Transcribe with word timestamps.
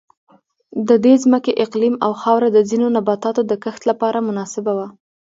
د 0.87 0.89
دې 1.03 1.13
ځمکې 1.23 1.51
اقلیم 1.63 1.95
او 2.05 2.11
خاوره 2.21 2.49
د 2.53 2.59
ځینو 2.69 2.87
نباتاتو 2.95 3.41
د 3.47 3.53
کښت 3.63 3.81
لپاره 3.91 4.25
مناسبه 4.27 4.71
وه. 4.77 4.87